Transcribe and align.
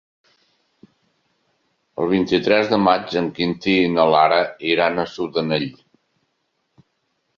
El 2.03 2.09
vint-i-tres 2.13 2.71
de 2.73 2.79
maig 2.85 3.13
en 3.23 3.29
Quintí 3.41 3.77
i 3.83 3.93
na 3.99 4.07
Lara 4.15 4.41
iran 4.73 4.99
a 4.99 5.07
Sudanell. 5.13 5.69